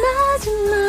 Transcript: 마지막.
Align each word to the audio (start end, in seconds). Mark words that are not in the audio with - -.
마지막. 0.00 0.87